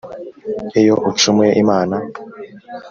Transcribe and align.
iyo 0.79 0.95
ucumuye 1.09 1.49
imana 1.63 1.97